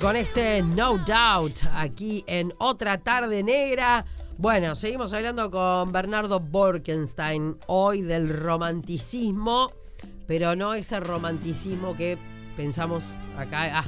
[0.00, 4.06] Con este No Doubt, aquí en Otra Tarde Negra.
[4.38, 9.70] Bueno, seguimos hablando con Bernardo Borkenstein, hoy del romanticismo,
[10.26, 12.16] pero no ese romanticismo que
[12.56, 13.04] pensamos
[13.36, 13.84] acá, ah,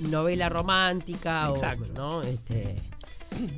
[0.00, 1.84] novela romántica Exacto.
[1.92, 2.22] o, ¿no?
[2.22, 2.76] Este,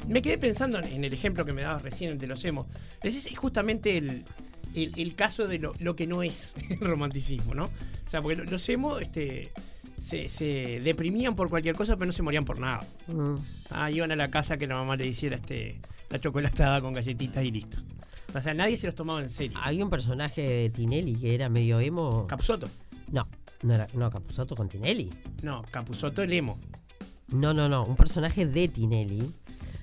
[0.06, 2.66] Me quedé pensando en el ejemplo que me dabas recién de los emos.
[3.02, 4.24] Ese es justamente el,
[4.76, 7.64] el- el caso de lo, lo que no es el romanticismo, ¿no?
[7.64, 9.50] O sea, porque lo- los emos este,
[9.98, 12.86] se, se deprimían por cualquier cosa, pero no se morían por nada.
[13.08, 13.34] mm,
[13.70, 15.80] Ah, iban a la casa que la mamá le hiciera este,
[16.10, 17.78] la chocolatada con galletitas y listo.
[18.34, 19.58] O sea, nadie se los tomaba en serio.
[19.62, 22.26] Había un personaje de Tinelli que era medio emo.
[22.26, 22.68] ¿Capusotto?
[23.10, 23.26] No,
[23.62, 25.10] no era, no, Capusotto con Tinelli.
[25.42, 26.58] No, Capusotto el emo.
[27.28, 27.84] No, no, no.
[27.84, 29.32] Un personaje de Tinelli.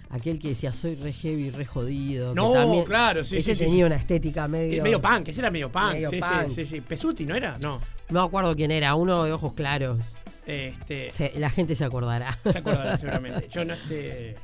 [0.10, 2.30] Aquel que decía soy re heavy, re jodido.
[2.34, 3.84] que No, también- claro, sí, Ese sí, tenía sí.
[3.84, 4.82] una estética medio.
[4.84, 5.94] Medio punk, ese era medio punk.
[5.94, 6.48] Medio sí, punk.
[6.50, 6.82] sí, sí, sí.
[6.82, 7.58] Pesuti, ¿no era?
[7.60, 7.82] No.
[8.10, 10.00] No me acuerdo quién era, uno de ojos claros.
[10.46, 12.38] Este, Se- la gente se acordará.
[12.46, 13.48] se acordará seguramente.
[13.50, 14.36] Yo no este.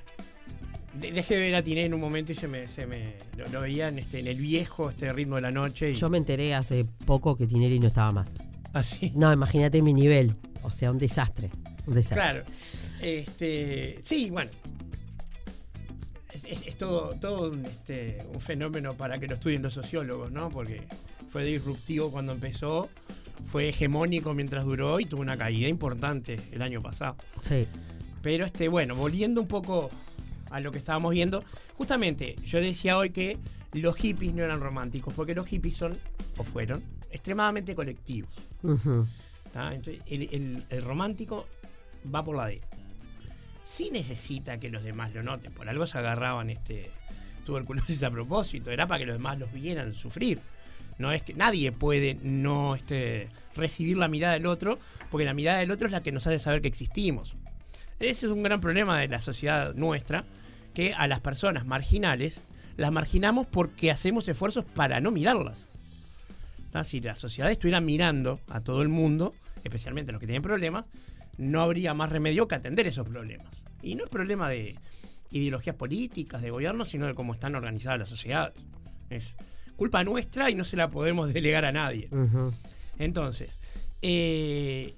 [0.95, 3.47] de- dejé de ver a Tiné en un momento y se me, se me lo,
[3.49, 5.91] lo veía en, este, en el viejo este ritmo de la noche.
[5.91, 8.37] Y, Yo me enteré hace poco que Tinelli no estaba más.
[8.73, 9.11] ¿Ah, sí?
[9.15, 10.35] No, imagínate mi nivel.
[10.63, 11.49] O sea, un desastre.
[11.85, 12.15] Un desastre.
[12.21, 12.43] Claro.
[13.01, 14.49] Este, sí, bueno.
[16.33, 20.31] Es- es, es todo, todo un, este, un fenómeno para que lo estudien los sociólogos,
[20.31, 20.49] ¿no?
[20.49, 20.81] Porque
[21.29, 22.89] fue disruptivo cuando empezó,
[23.43, 27.15] fue hegemónico mientras duró y tuvo una caída importante el año pasado.
[27.41, 27.67] Sí.
[28.21, 29.89] Pero este, bueno, volviendo un poco
[30.49, 31.43] a lo que estábamos viendo,
[31.75, 33.37] justamente yo decía hoy que
[33.73, 35.97] los hippies no eran románticos, porque los hippies son,
[36.37, 38.29] o fueron, extremadamente colectivos.
[39.53, 41.47] Entonces, el, el- el romántico
[42.13, 42.61] va por la él.
[43.63, 46.89] Sí necesita que los demás lo noten, por algo se agarraban este
[47.45, 50.39] tuberculosis a propósito, era para que los demás los vieran sufrir.
[50.97, 55.59] No es que nadie puede no este, recibir la mirada del otro, porque la mirada
[55.59, 57.37] del otro es la que nos hace saber que existimos.
[57.99, 60.25] Ese es un gran problema de la sociedad nuestra,
[60.73, 62.43] que a las personas marginales
[62.77, 65.67] las marginamos porque hacemos esfuerzos para no mirarlas.
[66.71, 66.83] ¿tá?
[66.83, 70.85] Si la sociedad estuviera mirando a todo el mundo, especialmente a los que tienen problemas,
[71.37, 73.63] no habría más remedio que atender esos problemas.
[73.81, 74.75] Y no es problema de
[75.31, 78.55] ideologías políticas, de gobierno, sino de cómo están organizadas las sociedades.
[79.09, 79.37] Es
[79.81, 82.07] culpa nuestra y no se la podemos delegar a nadie.
[82.99, 83.57] Entonces,
[84.03, 84.93] eh,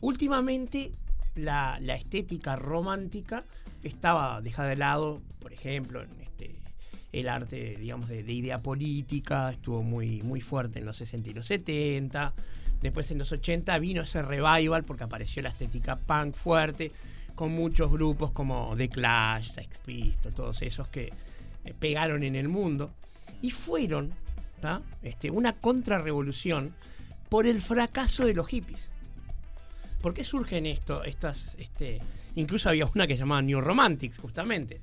[0.00, 0.90] últimamente
[1.36, 3.44] la, la estética romántica
[3.84, 6.56] estaba dejada de lado, por ejemplo, en este,
[7.12, 11.32] el arte, digamos, de, de idea política, estuvo muy, muy fuerte en los 60 y
[11.32, 12.34] los 70.
[12.82, 16.90] Después en los 80 vino ese revival porque apareció la estética punk fuerte,
[17.36, 21.12] con muchos grupos como The Clash, Sex Pistols, todos esos que
[21.64, 22.90] eh, pegaron en el mundo.
[23.42, 24.12] Y fueron
[24.60, 24.82] ¿tá?
[25.02, 26.74] este, una contrarrevolución
[27.28, 28.90] por el fracaso de los hippies.
[30.00, 31.02] ¿Por qué surgen esto?
[31.04, 32.00] Estas, este,
[32.36, 34.80] incluso había una que se llamaba New Romantics, justamente.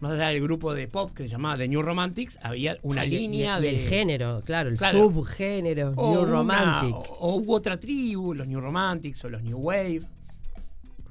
[0.00, 3.06] Más allá del grupo de pop que se llamaba The New Romantics, había una Ah,
[3.06, 3.68] y- línea y de.
[3.70, 4.98] el género, claro, el Claro.
[4.98, 6.94] subgénero, O New una- Romantic.
[6.96, 10.02] o, o hubo otra tribu, los New Romantics o los New Wave.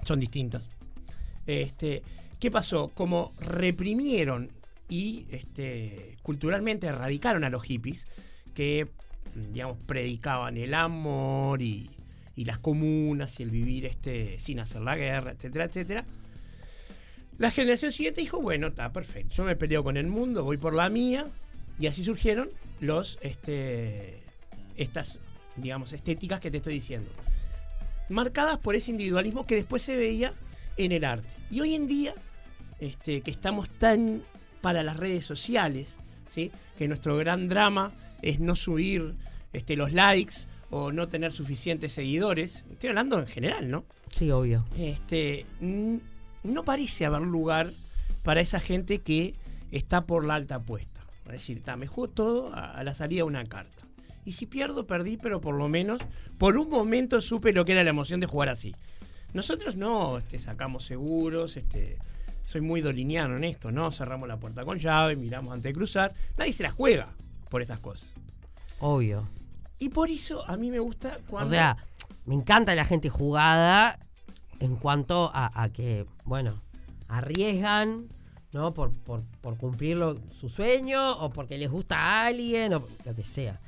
[0.04, 0.64] Son distintas.
[1.46, 2.04] Este,
[2.40, 2.90] ¿Qué pasó?
[2.94, 4.52] Como reprimieron
[4.92, 8.08] y este, culturalmente erradicaron a los hippies
[8.54, 8.90] que,
[9.34, 11.90] digamos, predicaban el amor y,
[12.36, 16.06] y las comunas y el vivir este, sin hacer la guerra, etcétera, etcétera.
[17.38, 20.74] La generación siguiente dijo, bueno, está perfecto, yo me peleo con el mundo, voy por
[20.74, 21.26] la mía,
[21.80, 22.50] y así surgieron
[22.82, 24.20] los, este,
[24.76, 25.20] estas,
[25.56, 27.10] digamos, estéticas que te estoy diciendo.
[28.10, 30.34] Marcadas por ese individualismo que después se veía
[30.76, 31.34] en el arte.
[31.50, 32.14] Y hoy en día,
[32.82, 34.22] este, que estamos tan
[34.62, 36.52] para las redes sociales, ¿sí?
[36.78, 39.16] que nuestro gran drama es no subir
[39.54, 40.36] este, los likes
[40.70, 42.64] o no tener suficientes seguidores.
[42.72, 43.84] Estoy hablando en general, ¿no?
[44.16, 44.66] Sí, obvio.
[44.78, 47.74] Este, no parece haber lugar
[48.24, 49.36] para esa gente que
[49.72, 51.02] está por la alta apuesta.
[51.26, 53.86] Es decir, ta, me juego todo a, a la salida de una carta.
[54.26, 56.02] Y si pierdo, perdí, pero por lo menos,
[56.38, 58.76] por un momento supe lo que era la emoción de jugar así.
[59.34, 61.98] Nosotros no este, sacamos seguros, este,
[62.46, 63.92] soy muy doliniano en esto, ¿no?
[63.92, 66.14] Cerramos la puerta con llave, miramos antes de cruzar.
[66.38, 67.14] Nadie se la juega
[67.50, 68.10] por estas cosas.
[68.80, 69.28] Obvio.
[69.80, 71.48] Y por eso a mí me gusta cuando...
[71.48, 71.78] O sea,
[72.26, 74.00] me encanta la gente jugada
[74.60, 76.62] en cuanto a, a que, bueno,
[77.08, 78.08] arriesgan,
[78.52, 78.74] ¿no?
[78.74, 83.16] Por, por, por cumplir lo- su sueño o porque les gusta a alguien o lo
[83.16, 83.60] que sea.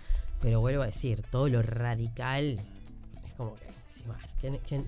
[0.42, 2.60] Pero vuelvo a decir, todo lo radical
[3.26, 4.84] es como que, sí, bueno, ¿qué, qué-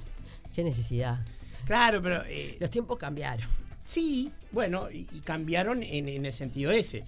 [0.53, 1.19] qué necesidad?
[1.65, 2.23] Claro, pero...
[2.25, 3.47] eh, Los tiempos cambiaron.
[3.85, 7.03] Sí, bueno, y, cambiaron en, el sentido ese.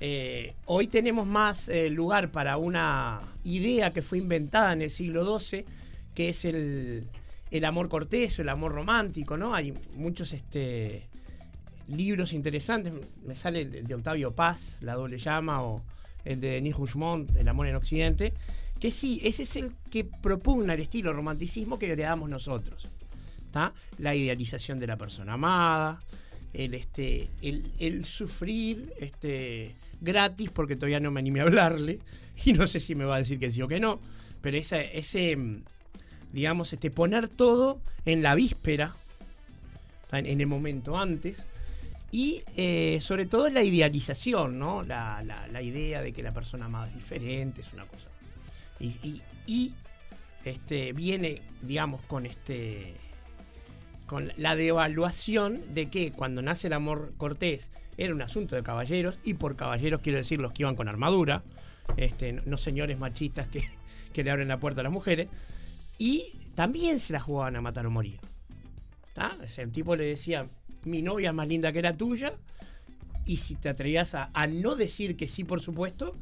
[0.00, 5.38] Eh, hoy tenemos más eh, lugar para una idea que fue inventada en el siglo
[5.38, 5.64] XII,
[6.14, 7.06] que es el,
[7.50, 9.54] el amor cortés el amor romántico, ¿no?
[9.54, 11.08] Hay muchos este,
[11.86, 12.92] libros interesantes.
[13.24, 15.82] Me sale el de, de Octavio Paz, La doble llama, o
[16.24, 18.34] el de Denis Rougemont, El amor en Occidente,
[18.80, 22.88] que sí, ese es el que propugna el estilo romanticismo que heredamos nosotros.
[23.98, 26.02] La idealización de la persona amada,
[26.52, 31.98] el, este, el, sufrir este, gratis porque todavía no me animé a hablarle
[32.44, 34.00] y no sé si me va a decir que sí o que no,
[34.42, 35.36] pero esa, ese,
[36.32, 38.94] digamos, este, poner todo en la víspera,
[40.12, 41.44] en, el momento antes,
[42.12, 44.82] y eh, sobre todo la idealización, ¿no?
[44.82, 48.08] La, la- la idea de que la persona amada es diferente, es una cosa.
[48.78, 49.72] Y, y- y,
[50.44, 52.94] este, viene, digamos, con este
[54.06, 59.18] con la devaluación de que cuando nace el amor cortés era un asunto de caballeros,
[59.24, 61.42] y por caballeros quiero decir los que iban con armadura,
[61.96, 63.62] este, no- señores machistas que,
[64.12, 65.28] que le abren la puerta a las mujeres,
[65.98, 68.18] y también se la jugaban a matar o morir.
[69.14, 69.36] ¿tá?
[69.56, 70.46] El tipo le decía,
[70.84, 72.34] mi novia es más linda que la tuya,
[73.24, 76.14] y si te atrevías a, a no decir que sí, por supuesto,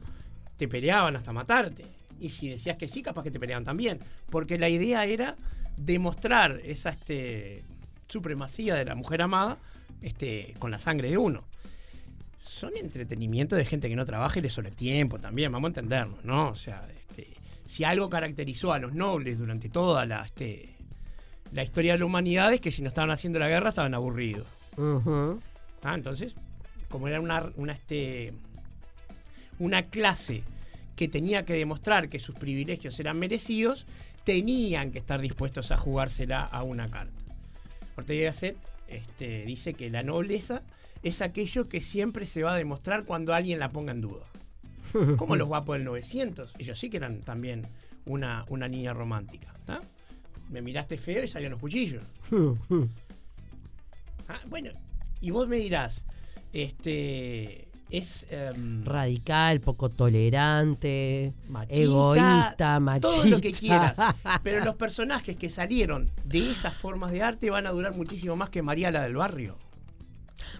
[0.56, 1.84] te peleaban hasta matarte.
[2.20, 3.98] Y si decías que sí, capaz que te peleaban también.
[4.30, 5.36] Porque la idea era
[5.76, 7.64] demostrar esa este,
[8.08, 9.58] supremacía de la mujer amada
[10.02, 11.44] este, con la sangre de uno.
[12.38, 16.24] son entretenimiento de gente que no trabaja y le sobre tiempo también, vamos a entendernos,
[16.24, 16.50] ¿no?
[16.50, 17.28] O sea, este,
[17.64, 20.74] si algo caracterizó a los nobles durante toda la, este,
[21.52, 24.46] la historia de la humanidad es que si no estaban haciendo la guerra estaban aburridos.
[25.82, 26.36] Ah, Entonces,
[26.90, 28.34] como era una, una, este,
[29.58, 30.42] una clase
[30.96, 33.86] que tenía que demostrar que sus privilegios eran merecidos,
[34.24, 37.23] tenían que estar dispuestos a jugársela a una carta.
[37.96, 38.56] Ortega y Gasset
[38.88, 40.62] este, dice que la nobleza
[41.02, 44.24] es aquello que siempre se va a demostrar cuando alguien la ponga en duda.
[45.16, 46.54] Como los guapos del 900.
[46.58, 47.66] Ellos sí que eran también
[48.04, 49.54] una, una niña romántica.
[49.64, 49.80] ¿tá?
[50.50, 52.04] Me miraste feo y salían los cuchillos.
[54.26, 54.70] Ah, bueno,
[55.20, 56.06] y vos me dirás,
[56.54, 63.08] este es em, Radical, poco tolerante, machista, egoísta, machista.
[63.08, 63.94] todo lo que quieras.
[64.42, 68.50] Pero los personajes que salieron de esas formas de arte van a durar muchísimo más
[68.50, 69.58] que María la del barrio.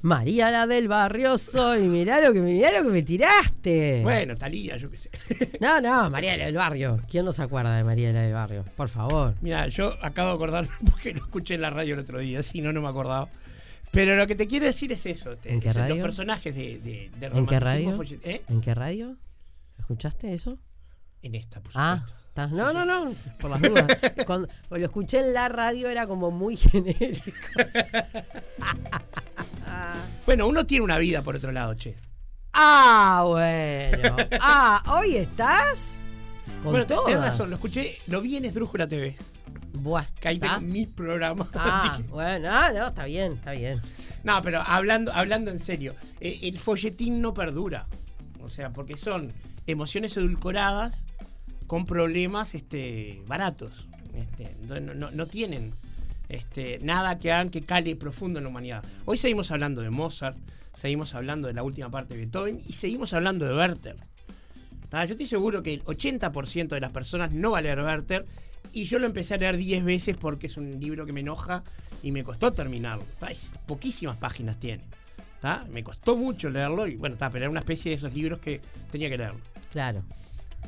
[0.02, 4.00] María la del barrio soy, mirá lo que, mirá lo que me tiraste.
[4.02, 5.10] Bueno, Talía, yo qué sé.
[5.60, 7.00] No, no, María la del barrio.
[7.08, 8.64] ¿Quién no se acuerda de María la del barrio?
[8.76, 9.34] Por favor.
[9.40, 12.60] Mira, yo acabo de acordarme porque lo escuché en la radio el otro día, si
[12.60, 13.28] no, no me acordaba.
[13.94, 15.36] Pero lo que te quiero decir es eso.
[15.36, 15.94] te- ¿En qué es radio?
[15.96, 18.02] Los personajes de, de, de ¿En qué radio?
[18.24, 18.42] ¿eh?
[18.48, 19.16] ¿En qué radio?
[19.78, 20.58] ¿Escuchaste eso?
[21.22, 22.20] En esta, por Ah, supuesto.
[22.28, 22.46] está.
[22.48, 23.86] no, no, no, por las dudas.
[24.26, 27.22] Cuando lo escuché en la radio era como muy genérico.
[30.26, 31.94] Bueno, uno tiene una vida por otro lado, che.
[32.54, 34.16] Ah, bueno.
[34.40, 36.02] Ah, ¿hoy estás?
[36.62, 37.20] Con bueno, te- tenés todas.
[37.24, 39.16] razón, lo escuché, lo vi en Esdrújula TV.
[39.72, 40.56] Buah, Que ahí ¿está?
[40.58, 41.46] tengo mi programa.
[41.54, 43.80] Ah, bueno, ah, no, está bien, está bien.
[44.22, 47.86] No, pero hablando, hablando en serio, eh, el folletín no perdura.
[48.42, 49.32] O sea, porque son
[49.66, 51.06] emociones edulcoradas
[51.66, 53.88] con problemas este, baratos.
[54.14, 55.74] Este, no, no- no tienen
[56.28, 58.84] este, nada que hagan que cale profundo en la humanidad.
[59.06, 60.36] Hoy seguimos hablando de Mozart,
[60.72, 63.96] seguimos hablando de la última parte de Beethoven y seguimos hablando de Werther.
[64.88, 65.04] ¿Tá?
[65.04, 68.24] Yo estoy seguro que el 80% de las personas no va a leer Werther
[68.74, 71.62] y yo lo empecé a leer 10 veces porque es un libro que me enoja
[72.02, 73.04] y me costó terminarlo.
[73.30, 74.82] Es- poquísimas páginas tiene.
[75.40, 75.64] ¿tá?
[75.70, 78.60] Me costó mucho leerlo y bueno, está, pero era una especie de esos libros que
[78.90, 79.40] tenía que leerlo.
[79.72, 80.02] Claro.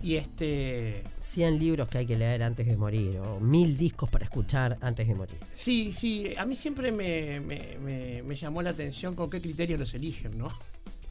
[0.02, 1.02] Y este.
[1.18, 5.08] 100 libros que hay que leer antes de morir, o mil discos para escuchar antes
[5.08, 5.38] de morir.
[5.54, 9.80] Sí, sí, a mí siempre me, me- me- me llamó la atención con qué criterios
[9.80, 10.48] los eligen, ¿no?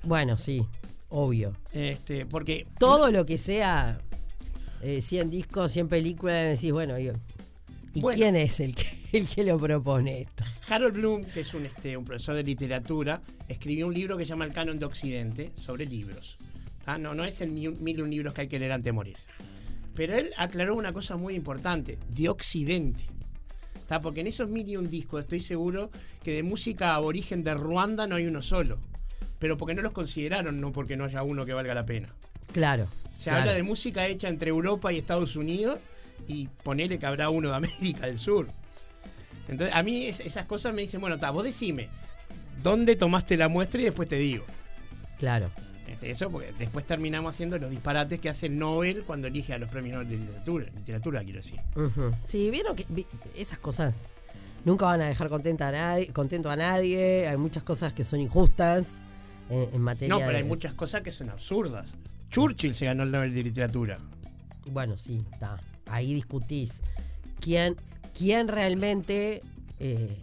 [0.03, 0.63] Bueno, sí,
[1.09, 1.57] obvio.
[1.73, 2.67] Este, porque.
[2.77, 3.99] Todo lo que sea
[4.81, 7.11] eh, 100 discos, 100 películas, decís, bueno, ¿y,
[7.93, 8.17] y Bueno.
[8.17, 10.43] quién es el que, el que lo propone esto?
[10.69, 14.29] Harold Bloom, que es un, este, un profesor de literatura, escribió un libro que se
[14.29, 16.37] llama El Canon de Occidente sobre libros.
[16.83, 16.97] ¿tá?
[16.97, 19.29] No, no es el mil, mil un libros que hay que leer antes de morirse.
[19.95, 23.05] Pero él aclaró una cosa muy importante, de Occidente.
[23.87, 24.01] ¿tá?
[24.01, 25.89] Porque en esos mil y un discos estoy seguro
[26.23, 28.77] que de música aborigen de Ruanda no hay uno solo.
[29.39, 32.13] Pero porque no los consideraron, no porque no haya uno que valga la pena.
[32.51, 32.87] Claro.
[33.17, 33.41] Se claro.
[33.41, 35.79] habla de música hecha entre Europa y Estados Unidos
[36.27, 38.47] y ponele que habrá uno de América del Sur.
[39.47, 41.89] Entonces, a mí es- esas cosas me dicen, bueno, ta, vos decime,
[42.63, 43.79] ¿dónde tomaste la muestra?
[43.81, 44.43] Y después te digo.
[45.19, 45.51] Claro.
[45.87, 49.59] Este, eso porque después terminamos haciendo los disparates que hace el Nobel cuando elige a
[49.59, 51.59] los premios Nobel de literatura, literatura quiero decir.
[51.75, 52.11] Ujú.
[52.23, 54.09] Sí, vieron que vi- esas cosas
[54.65, 57.27] nunca van a dejar contenta a nadie, contento a nadie.
[57.27, 59.03] Hay muchas cosas que son injustas
[59.49, 61.93] en, en materia No, pero de- hay muchas cosas que son absurdas.
[62.29, 63.99] Churchill se ganó el Nobel de literatura.
[64.67, 65.59] Bueno, sí, está.
[65.87, 66.81] Ahí discutís
[67.39, 67.75] quién,
[68.13, 69.41] quién realmente
[69.79, 70.17] eh,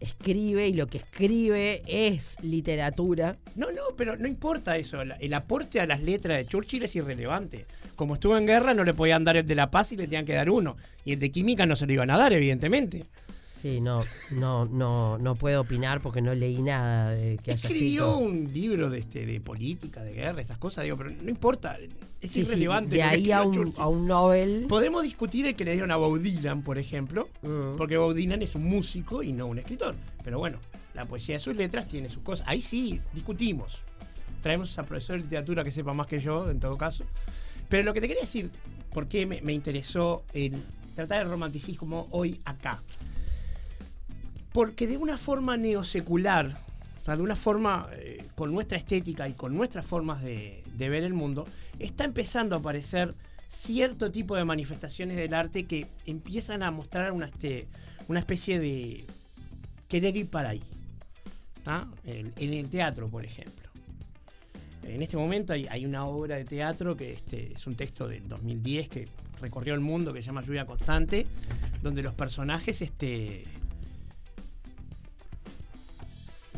[0.00, 3.36] escribe y lo que escribe es literatura.
[3.54, 5.02] No, no, pero no importa eso.
[5.02, 7.66] El aporte a las letras de Churchill es irrelevante.
[7.94, 10.24] Como estuvo en guerra, no le podían dar el de la paz y le tenían
[10.24, 10.76] que dar uno.
[11.04, 13.06] Y el de química no se lo iban a dar, evidentemente.
[13.52, 18.16] Sí, no, no, no, no puedo opinar porque no leí nada de que haya Escribió
[18.16, 21.76] un libro de, este, de política, de guerra, esas cosas, digo, pero no importa.
[22.20, 22.96] Es Sí, sí, irrelevante.
[22.96, 24.66] de ahí a un, a un Nobel.
[24.68, 27.76] Podemos discutir el que le dieron a Bob Dylan, por ejemplo, Mm.
[27.76, 29.94] porque Bob Dylan es un músico y no un escritor.
[30.24, 30.58] Pero bueno,
[30.94, 32.46] la poesía de sus letras tiene sus cosas.
[32.48, 33.82] Ahí sí, discutimos.
[34.40, 37.04] Traemos a profesor de literatura que sepa más que yo, en todo caso.
[37.68, 38.50] Pero lo que te quería decir,
[38.92, 40.54] ¿por qué me, me interesó el
[40.94, 42.82] tratar el romanticismo hoy acá?
[44.52, 46.58] Porque de una forma neosecular,
[47.00, 51.04] o sea, de una forma eh, con nuestra estética y con nuestras formas de, ver
[51.04, 51.46] el mundo,
[51.78, 53.14] está empezando a aparecer
[53.48, 57.68] cierto tipo de manifestaciones del arte que empiezan a mostrar una, este,
[58.08, 59.06] una especie de
[59.88, 60.62] querer ir para ahí.
[62.04, 63.62] en el teatro, por ejemplo.
[64.84, 68.28] En este momento hay, hay una obra de teatro que este, es un texto del
[68.28, 69.08] 2010 que
[69.40, 71.26] recorrió el mundo que se llama Lluvia Constante,
[71.82, 73.44] donde los personajes este,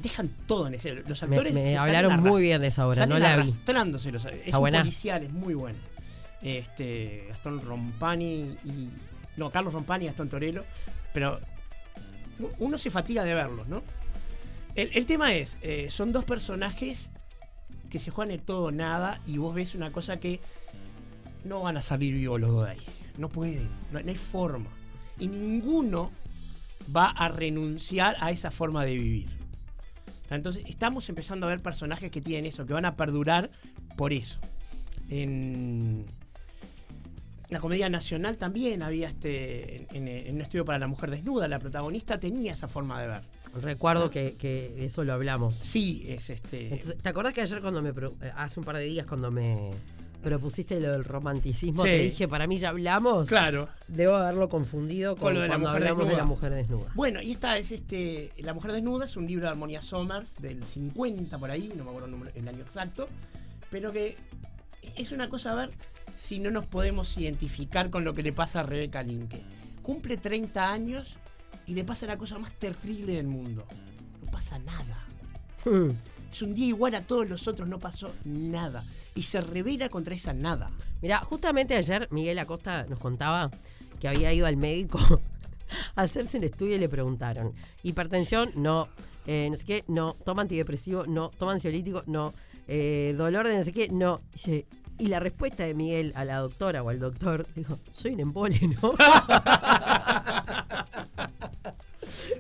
[0.09, 1.03] dejan todo en escena.
[1.07, 3.43] Los Me- actores me se hablaron muy bien de esa obra, salen no la vi.
[3.51, 4.79] arrastrándose los- Es ¿Está un buena?
[4.81, 5.79] policial, es muy bueno.
[6.43, 8.89] Este, Gastón Rompani y.
[9.37, 10.65] No, Carlos Rompani y Gastón Torello.
[11.13, 11.41] Pero
[12.59, 13.83] uno se fatiga de verlos, ¿no?
[14.75, 17.11] El, el tema es, eh, son dos personajes
[17.91, 20.41] que se juegan de todo o nada y vos ves una cosa que
[21.45, 22.81] no van a salir vivos los dos de ahí.
[23.19, 24.69] No pueden, no, no hay forma.
[25.19, 26.11] Y ninguno
[26.95, 29.29] va a renunciar a esa forma de vivir.
[30.37, 33.51] Entonces, estamos empezando a ver personajes que tienen eso, que van a perdurar
[33.97, 34.39] por eso.
[35.09, 36.05] En
[37.49, 39.87] la comedia nacional también había este.
[39.97, 43.23] En, en un estudio para la mujer desnuda, la protagonista tenía esa forma de ver.
[43.63, 45.57] Recuerdo que, que eso lo hablamos.
[45.57, 46.73] Sí, es este.
[46.75, 49.71] Entonces, ¿Te acordás que ayer cuando me eh, hace un par de días cuando me
[50.25, 51.91] propusiste lo del romanticismo, Sí.
[51.91, 53.29] te dije, para mí ya hablamos?
[53.29, 53.69] Claro.
[53.87, 56.91] Debo haberlo confundido con, Con lo de la cuando mujer hablamos de la mujer desnuda.
[56.95, 58.33] Bueno, y esta es este.
[58.39, 61.91] La mujer desnuda es un libro de Armonía Somers del 50 por ahí, no me
[61.91, 63.09] acuerdo el, año exacto.
[63.71, 64.17] Pero que
[64.97, 65.71] es una cosa a ver
[66.17, 69.43] si no nos podemos identificar con lo que le pasa a Rebeca Linke.
[69.83, 71.19] Cumple 30 años
[71.67, 73.67] y le pasa la cosa más terrible del mundo.
[74.25, 75.07] No pasa nada.
[76.35, 78.85] Es un día igual a todos los otros, no pasó nada.
[79.15, 80.73] Y se revela contra esa nada.
[81.01, 83.53] Mira, justamente ayer Miguel Acosta nos contaba
[84.01, 84.99] que había ido al médico
[85.95, 87.55] a hacerse el estudio y le preguntaron,
[87.85, 88.89] hipertensión, no,
[89.29, 92.35] eh, no sé qué, no, toma antidepresivo, no, toma ansiolítico, no,
[92.67, 94.21] eh, dolor de no sé qué, no.
[94.33, 94.67] Dice,
[94.99, 98.59] y la respuesta de Miguel a la doctora o al doctor dijo, soy un embole,
[98.83, 98.93] ¿no?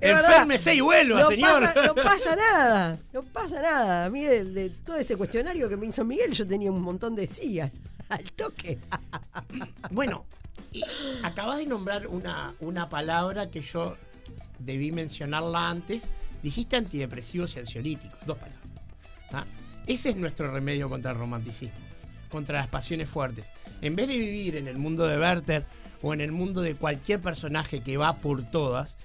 [0.01, 1.62] Enférmese y vuelva, no señor.
[1.62, 4.05] Pasa, no pasa nada, no pasa nada.
[4.07, 7.14] A mí de, de todo ese cuestionario que me hizo Miguel yo tenía un montón
[7.14, 7.72] de sí al,
[8.09, 8.78] al toque.
[9.91, 10.24] Bueno,
[10.72, 10.82] y
[11.22, 13.97] acabas de nombrar una, una palabra que yo
[14.59, 16.11] debí mencionarla antes.
[16.43, 18.62] Dijiste antidepresivos y ansiolíticos, dos palabras.
[19.30, 19.47] ¿tá?
[19.87, 21.78] Ese es nuestro remedio contra el romanticismo,
[22.30, 23.47] contra las pasiones fuertes.
[23.80, 25.64] En vez de vivir en el mundo de Werther
[26.03, 28.97] o en el mundo de cualquier personaje que va por todas,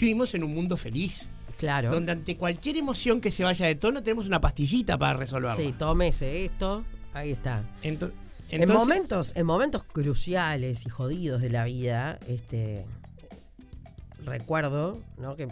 [0.00, 1.28] vivimos en un mundo feliz.
[1.56, 1.90] Claro.
[1.90, 5.56] Donde ante cualquier emoción que se vaya de tono tenemos una pastillita para resolverla.
[5.56, 6.84] Sí, tómese esto,
[7.14, 7.64] ahí está.
[7.82, 8.12] Ento-
[8.50, 12.86] en entonces- momentos, en momentos cruciales y jodidos de la vida, este
[14.24, 15.36] recuerdo, ¿no?
[15.36, 15.50] Que, o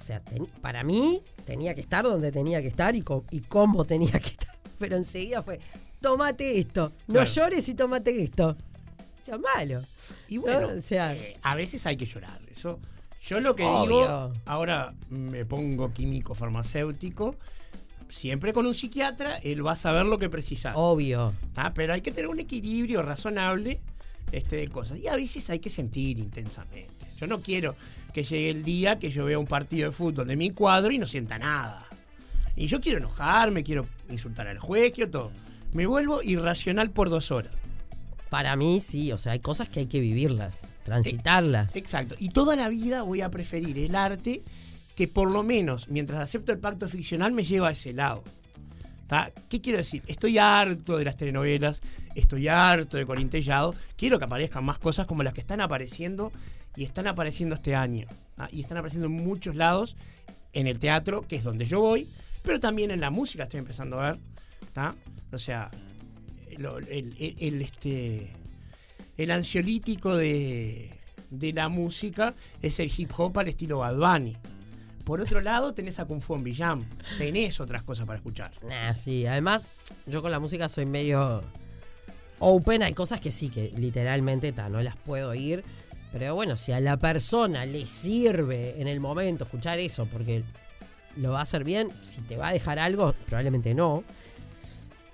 [0.00, 3.84] sea, ten- para mí tenía que estar donde tenía que estar y, co- y cómo
[3.84, 4.56] tenía que estar.
[4.78, 5.60] Pero enseguida fue,
[6.00, 7.30] tómate esto, no Claro.
[7.30, 8.56] llores y tómate esto.
[9.26, 9.82] Ya malo.
[10.28, 10.78] Y bueno, ¿no?
[10.78, 12.40] O sea, eh, a veces hay que llorar.
[12.50, 12.78] Eso,
[13.20, 14.00] yo lo que Obvio.
[14.00, 17.34] digo, ahora me pongo químico farmacéutico,
[18.08, 20.74] siempre con un psiquiatra, él va a saber lo que precisas.
[20.76, 21.34] Obvio.
[21.74, 23.80] Pero hay que tener un equilibrio razonable
[24.32, 24.98] este, de cosas.
[24.98, 27.06] Y a veces hay que sentir intensamente.
[27.16, 27.74] Yo no quiero
[28.12, 30.98] que llegue el día que yo vea un partido de fútbol de mi cuadro y
[30.98, 31.86] no sienta nada.
[32.56, 35.32] Y yo quiero enojarme, quiero insultar al juez, quiero todo.
[35.72, 37.52] Me vuelvo irracional por dos horas.
[38.30, 41.76] Para mí sí, o sea, hay cosas que hay que vivirlas, transitarlas.
[41.76, 42.14] Exacto.
[42.18, 44.42] Y toda la vida voy a preferir el arte
[44.94, 48.24] que por lo menos, mientras acepto el pacto ficcional, me lleva a ese lado.
[49.06, 49.32] ¿Tá?
[49.48, 50.02] ¿Qué quiero decir?
[50.06, 51.80] Estoy harto de las telenovelas,
[52.14, 56.30] estoy harto de Corintellado, quiero que aparezcan más cosas como las que están apareciendo
[56.76, 58.06] y están apareciendo este año.
[58.34, 58.48] ¿tá?
[58.52, 59.96] Y están apareciendo en muchos lados,
[60.52, 62.10] en el teatro, que es donde yo voy,
[62.42, 64.20] pero también en la música estoy empezando a ver.
[64.74, 64.94] ¿tá?
[65.32, 65.70] O sea,
[66.58, 68.32] el, este,
[69.16, 70.98] el ansiolítico de,
[71.30, 74.36] de la música es el hip hop al estilo Bad Bunny.
[75.04, 76.86] Por otro lado, tenés a Kung Fu en Villam.
[77.16, 78.50] Tenés otras cosas para escuchar.
[78.94, 79.70] Sí, además,
[80.06, 81.42] yo con la música soy medio
[82.40, 82.82] open.
[82.82, 85.64] Hay cosas que sí, que literalmente ta, no las puedo ir.
[86.12, 90.44] Pero bueno, si a la persona le sirve en el momento escuchar eso, porque
[91.16, 94.04] lo va a hacer bien, si te va a dejar algo, probablemente no.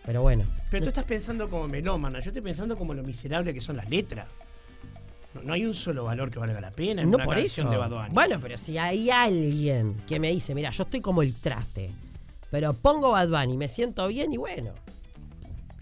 [0.04, 0.44] Pero bueno.
[0.70, 3.88] Pero tú estás pensando como melómana, yo estoy pensando como lo miserable que son las
[3.88, 4.26] letras.
[5.34, 7.72] No, no hay un solo valor que valga la pena en No una por canción
[7.72, 7.88] eso.
[7.88, 8.08] de.
[8.10, 11.90] Bueno, pero si hay alguien que me dice, mira, yo estoy como el traste,
[12.50, 14.70] pero pongo Bad Bunny, me siento bien y bueno.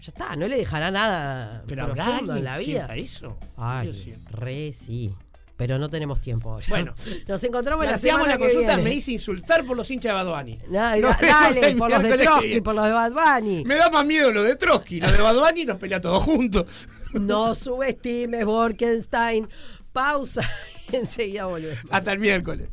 [0.01, 2.87] Ya está, no le dejará nada Pero profundo en la vida.
[2.87, 3.37] sienta eso.
[3.55, 4.35] Ay, Yo siento.
[4.35, 5.15] re sí.
[5.63, 6.59] Pero no tenemos tiempo.
[6.59, 6.67] Ya.
[6.67, 6.93] Bueno,
[7.29, 8.83] nos encontramos la semana la que consulta, viene.
[8.83, 10.59] me hice insultar por los hinchas de Bad Bunny.
[10.69, 11.07] Dale,
[11.69, 13.63] el por los de Trotsky, por los de Bad Bunny.
[13.63, 16.65] Me da más miedo lo de Trotsky, lo de Bad Bunny nos pelea todos juntos.
[17.13, 19.47] No subestimes Borkenstein.
[19.93, 20.41] Pausa.
[20.91, 21.79] Enseguida volvemos.
[21.91, 22.67] Hasta el miércoles.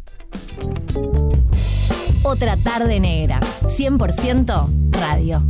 [2.22, 3.38] Otra tarde negra.
[3.66, 5.42] 100% radio.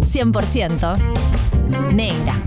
[0.00, 2.42] 100% negra.